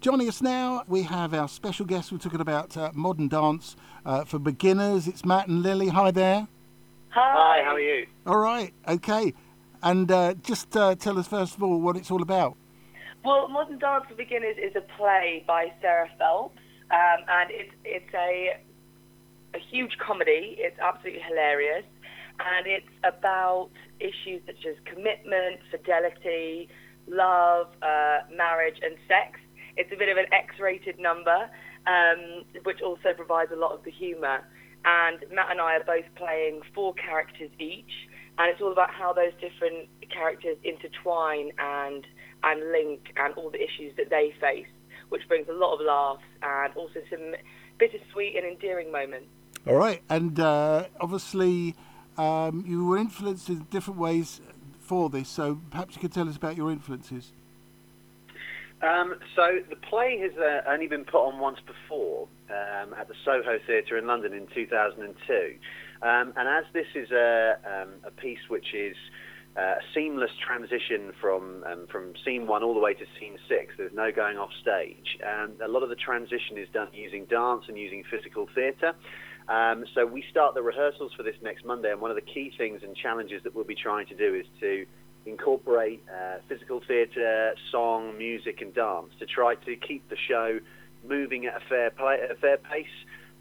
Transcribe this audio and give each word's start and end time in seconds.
Joining 0.00 0.28
us 0.28 0.40
now, 0.40 0.82
we 0.88 1.02
have 1.02 1.34
our 1.34 1.46
special 1.46 1.84
guest. 1.84 2.10
We're 2.10 2.16
talking 2.16 2.40
about 2.40 2.74
uh, 2.74 2.90
modern 2.94 3.28
dance 3.28 3.76
uh, 4.06 4.24
for 4.24 4.38
beginners. 4.38 5.06
It's 5.06 5.26
Matt 5.26 5.46
and 5.46 5.62
Lily. 5.62 5.88
Hi 5.88 6.10
there. 6.10 6.48
Hi. 7.10 7.58
Hi, 7.60 7.62
how 7.62 7.74
are 7.74 7.80
you? 7.80 8.06
All 8.26 8.38
right, 8.38 8.72
okay. 8.88 9.34
And 9.82 10.10
uh, 10.10 10.34
just 10.42 10.74
uh, 10.74 10.94
tell 10.94 11.18
us, 11.18 11.28
first 11.28 11.54
of 11.54 11.62
all, 11.62 11.78
what 11.78 11.98
it's 11.98 12.10
all 12.10 12.22
about. 12.22 12.56
Well, 13.26 13.48
Modern 13.48 13.78
Dance 13.78 14.06
for 14.08 14.14
Beginners 14.14 14.56
is 14.56 14.74
a 14.74 14.80
play 14.96 15.44
by 15.46 15.70
Sarah 15.82 16.08
Phelps, 16.18 16.56
um, 16.90 17.18
and 17.28 17.50
it's, 17.50 17.74
it's 17.84 18.14
a, 18.14 18.56
a 19.54 19.58
huge 19.70 19.98
comedy. 19.98 20.56
It's 20.56 20.78
absolutely 20.78 21.20
hilarious, 21.28 21.84
and 22.38 22.66
it's 22.66 22.88
about 23.04 23.68
issues 23.98 24.40
such 24.46 24.64
as 24.64 24.76
commitment, 24.86 25.60
fidelity, 25.70 26.70
love, 27.06 27.66
uh, 27.82 28.20
marriage, 28.34 28.78
and 28.82 28.96
sex. 29.06 29.38
It's 29.76 29.92
a 29.92 29.96
bit 29.96 30.08
of 30.08 30.16
an 30.16 30.26
X-rated 30.32 30.98
number, 30.98 31.48
um, 31.86 32.44
which 32.64 32.80
also 32.82 33.12
provides 33.16 33.50
a 33.52 33.56
lot 33.56 33.72
of 33.72 33.84
the 33.84 33.90
humour. 33.90 34.44
And 34.84 35.18
Matt 35.32 35.50
and 35.50 35.60
I 35.60 35.76
are 35.76 35.84
both 35.84 36.06
playing 36.14 36.62
four 36.74 36.94
characters 36.94 37.50
each, 37.58 38.08
and 38.38 38.50
it's 38.50 38.60
all 38.62 38.72
about 38.72 38.90
how 38.90 39.12
those 39.12 39.32
different 39.40 39.88
characters 40.10 40.56
intertwine 40.64 41.52
and 41.58 42.06
and 42.42 42.72
link 42.72 43.12
and 43.16 43.34
all 43.34 43.50
the 43.50 43.62
issues 43.62 43.94
that 43.98 44.08
they 44.08 44.32
face, 44.40 44.66
which 45.10 45.20
brings 45.28 45.46
a 45.48 45.52
lot 45.52 45.74
of 45.74 45.80
laughs 45.84 46.24
and 46.42 46.74
also 46.74 47.00
some 47.10 47.34
bittersweet 47.78 48.36
and 48.36 48.46
endearing 48.46 48.90
moments. 48.90 49.26
All 49.66 49.74
right, 49.74 50.02
and 50.08 50.40
uh, 50.40 50.86
obviously 50.98 51.74
um, 52.16 52.64
you 52.66 52.86
were 52.86 52.96
influenced 52.96 53.50
in 53.50 53.66
different 53.70 54.00
ways 54.00 54.40
for 54.78 55.10
this, 55.10 55.28
so 55.28 55.60
perhaps 55.70 55.94
you 55.94 56.00
could 56.00 56.12
tell 56.12 56.28
us 56.28 56.36
about 56.36 56.56
your 56.56 56.70
influences. 56.70 57.32
Um, 58.82 59.16
so 59.36 59.60
the 59.68 59.76
play 59.76 60.18
has 60.20 60.32
uh, 60.38 60.70
only 60.70 60.86
been 60.86 61.04
put 61.04 61.20
on 61.20 61.38
once 61.38 61.58
before 61.66 62.28
um, 62.48 62.94
at 62.94 63.08
the 63.08 63.14
Soho 63.24 63.58
Theatre 63.66 63.98
in 63.98 64.06
London 64.06 64.32
in 64.32 64.46
2002, 64.54 65.04
um, 66.00 66.32
and 66.34 66.48
as 66.48 66.64
this 66.72 66.86
is 66.94 67.10
a, 67.10 67.58
um, 67.66 67.90
a 68.04 68.10
piece 68.10 68.38
which 68.48 68.72
is 68.72 68.96
uh, 69.56 69.60
a 69.60 69.84
seamless 69.94 70.30
transition 70.46 71.12
from 71.20 71.62
um, 71.64 71.86
from 71.92 72.14
scene 72.24 72.46
one 72.46 72.62
all 72.62 72.72
the 72.72 72.80
way 72.80 72.94
to 72.94 73.04
scene 73.18 73.36
six. 73.48 73.74
There's 73.76 73.92
no 73.92 74.10
going 74.12 74.38
off 74.38 74.50
stage, 74.62 75.18
and 75.22 75.60
a 75.60 75.68
lot 75.68 75.82
of 75.82 75.90
the 75.90 75.96
transition 75.96 76.56
is 76.56 76.68
done 76.72 76.88
using 76.94 77.26
dance 77.26 77.64
and 77.68 77.76
using 77.76 78.02
physical 78.10 78.48
theatre. 78.54 78.94
Um, 79.48 79.84
so 79.94 80.06
we 80.06 80.24
start 80.30 80.54
the 80.54 80.62
rehearsals 80.62 81.12
for 81.16 81.22
this 81.22 81.34
next 81.42 81.66
Monday, 81.66 81.90
and 81.90 82.00
one 82.00 82.10
of 82.10 82.16
the 82.16 82.22
key 82.22 82.52
things 82.56 82.80
and 82.82 82.96
challenges 82.96 83.42
that 83.42 83.54
we'll 83.54 83.64
be 83.64 83.74
trying 83.74 84.06
to 84.06 84.14
do 84.14 84.34
is 84.34 84.46
to 84.60 84.86
incorporate 85.26 86.02
uh, 86.08 86.38
physical 86.48 86.80
theatre, 86.86 87.54
song, 87.70 88.16
music, 88.18 88.60
and 88.60 88.74
dance 88.74 89.10
to 89.18 89.26
try 89.26 89.54
to 89.54 89.76
keep 89.76 90.08
the 90.08 90.16
show 90.16 90.60
moving 91.06 91.46
at 91.46 91.56
a 91.56 91.60
fair, 91.68 91.90
play, 91.90 92.18
a 92.30 92.34
fair 92.34 92.56
pace. 92.56 92.86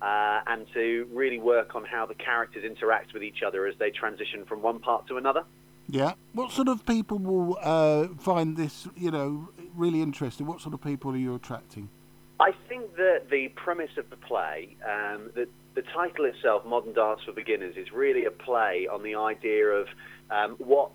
Uh, 0.02 0.39
and 0.47 0.66
to 0.73 1.09
really 1.11 1.39
work 1.39 1.75
on 1.75 1.83
how 1.83 2.05
the 2.05 2.13
characters 2.13 2.63
interact 2.63 3.13
with 3.13 3.21
each 3.21 3.44
other 3.45 3.67
as 3.67 3.75
they 3.80 3.91
transition 3.91 4.45
from 4.45 4.61
one 4.61 4.80
part 4.80 5.05
to 5.05 5.17
another. 5.17 5.44
Yeah. 5.89 6.13
What 6.31 6.53
sort 6.53 6.69
of 6.69 6.86
people 6.86 7.17
will 7.17 7.58
uh, 7.61 8.08
find 8.17 8.55
this, 8.55 8.88
you 8.95 9.11
know, 9.11 9.49
really 9.75 10.02
interesting? 10.02 10.45
What 10.45 10.61
sort 10.61 10.73
of 10.73 10.81
people 10.81 11.11
are 11.11 11.17
you 11.17 11.36
attracting? 11.36 11.89
I 12.39 12.52
think 12.69 12.95
that 12.95 13.30
the 13.30 13.49
premise 13.49 13.97
of 13.97 14.09
the 14.09 14.16
play, 14.16 14.77
um, 14.86 15.31
the, 15.36 15.49
the 15.75 15.81
title 15.81 16.25
itself, 16.25 16.66
Modern 16.66 16.93
Dance 16.93 17.19
for 17.25 17.33
Beginners, 17.33 17.75
is 17.75 17.91
really 17.91 18.23
a 18.23 18.31
play 18.31 18.88
on 18.89 19.03
the 19.03 19.16
idea 19.16 19.66
of 19.66 19.88
um, 20.31 20.55
what 20.59 20.91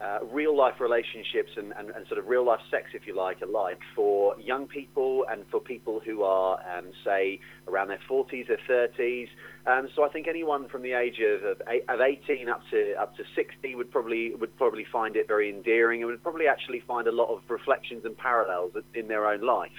uh, 0.00 0.18
real 0.30 0.56
life 0.56 0.74
relationships 0.80 1.50
and, 1.56 1.72
and, 1.76 1.90
and, 1.90 2.06
sort 2.06 2.18
of 2.18 2.28
real 2.28 2.46
life 2.46 2.60
sex, 2.70 2.90
if 2.94 3.06
you 3.06 3.16
like, 3.16 3.42
are 3.42 3.46
like 3.46 3.80
for 3.96 4.38
young 4.38 4.68
people 4.68 5.24
and 5.28 5.44
for 5.50 5.60
people 5.60 6.00
who 6.04 6.22
are, 6.22 6.60
um, 6.76 6.86
say, 7.04 7.40
around 7.66 7.88
their 7.88 7.98
40s 8.08 8.48
or 8.48 8.58
30s. 8.68 9.28
Um, 9.66 9.88
so 9.96 10.04
I 10.04 10.08
think 10.08 10.28
anyone 10.28 10.68
from 10.68 10.82
the 10.82 10.92
age 10.92 11.20
of, 11.20 11.42
of, 11.42 11.60
of 11.88 12.00
18 12.00 12.48
up 12.48 12.62
to 12.70 12.94
up 12.94 13.16
to 13.16 13.24
60 13.34 13.74
would 13.74 13.90
probably 13.90 14.34
would 14.36 14.56
probably 14.56 14.86
find 14.90 15.16
it 15.16 15.26
very 15.26 15.50
endearing 15.50 16.02
and 16.02 16.10
would 16.10 16.22
probably 16.22 16.46
actually 16.46 16.80
find 16.86 17.08
a 17.08 17.12
lot 17.12 17.28
of 17.34 17.42
reflections 17.48 18.04
and 18.04 18.16
parallels 18.16 18.72
in 18.94 19.08
their 19.08 19.26
own 19.26 19.42
life. 19.42 19.70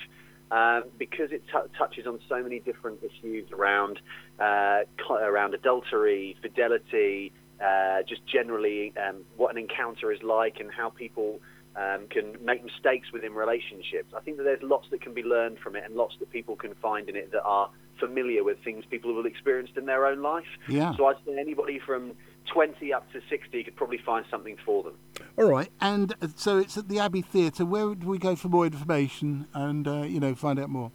Um, 0.52 0.85
because 0.97 1.31
it 1.31 1.44
t- 1.46 1.69
touches 1.78 2.08
on 2.08 2.19
so 2.28 2.41
many 2.41 2.59
different 2.59 3.02
issues 3.03 3.52
around 3.52 4.00
uh, 4.40 4.79
around 5.12 5.53
adultery, 5.53 6.35
fidelity, 6.41 7.31
uh, 7.64 8.03
just 8.08 8.25
generally 8.25 8.94
um, 8.97 9.24
what 9.38 9.52
an 9.52 9.58
encounter 9.58 10.12
is 10.12 10.22
like 10.24 10.59
and 10.59 10.72
how 10.72 10.90
people 10.90 11.40
um, 11.75 12.08
can 12.09 12.38
make 12.44 12.64
mistakes 12.64 13.12
within 13.12 13.34
relationships. 13.34 14.14
I 14.16 14.22
think 14.22 14.38
that 14.38 14.44
there's 14.44 14.64
lots 14.64 14.90
that 14.92 15.02
can 15.02 15.14
be 15.14 15.24
learned 15.24 15.59
from 15.59 15.75
it 15.75 15.84
and 15.86 15.96
lots 15.96 16.16
that 16.20 16.30
people 16.30 16.56
can 16.56 16.74
find 16.75 17.09
in 17.09 17.16
it 17.16 17.31
that 17.31 17.44
are 17.44 17.70
familiar 18.00 18.44
with 18.44 18.58
things 18.64 18.86
people 18.90 19.16
have 19.16 19.25
experienced 19.25 19.78
in 19.78 19.86
their 19.86 20.06
own 20.06 20.22
life. 20.22 20.47
Yeah. 20.68 20.96
So 20.96 21.06
I'd 21.08 21.18
say 21.25 21.38
anybody 21.38 21.80
from 21.80 22.14
20 22.52 22.94
up 22.94 23.12
to 23.12 23.22
60 23.30 23.64
could 23.64 23.76
probably 23.76 23.97
find 23.97 24.26
something 24.31 24.58
for 24.66 24.84
them. 24.84 24.94
All 25.38 25.50
right. 25.50 25.70
And 25.80 26.14
uh, 26.22 26.28
so 26.36 26.58
it's 26.58 26.78
at 26.78 26.88
the 26.88 27.00
Abbey 27.00 27.22
Theatre. 27.22 27.66
Where 27.66 27.88
would 27.88 28.03
we 28.03 28.18
go 28.18 28.36
for 28.36 28.47
more 28.47 28.66
information 28.66 29.47
and, 29.53 29.88
uh, 29.88 30.02
you 30.02 30.20
know, 30.20 30.34
find 30.36 30.59
out 30.59 30.70
more? 30.70 30.91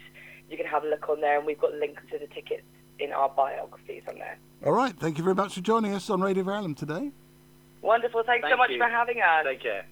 you 0.49 0.57
can 0.57 0.65
have 0.67 0.83
a 0.83 0.87
look 0.87 1.09
on 1.09 1.21
there, 1.21 1.37
and 1.37 1.47
we've 1.47 1.59
got 1.59 1.73
links 1.73 2.03
to 2.11 2.19
the 2.19 2.27
tickets 2.27 2.63
in 2.99 3.11
our 3.11 3.29
biographies 3.29 4.03
on 4.07 4.15
there. 4.15 4.37
All 4.65 4.73
right. 4.73 4.95
Thank 4.97 5.17
you 5.17 5.23
very 5.23 5.35
much 5.35 5.55
for 5.55 5.61
joining 5.61 5.93
us 5.93 6.09
on 6.09 6.21
Radio 6.21 6.43
Verulam 6.43 6.75
today. 6.75 7.11
Wonderful. 7.81 8.23
Thanks 8.25 8.43
Thank 8.43 8.53
so 8.53 8.57
much 8.57 8.71
you. 8.71 8.77
for 8.77 8.89
having 8.89 9.21
us. 9.21 9.45
Take 9.45 9.61
care. 9.61 9.85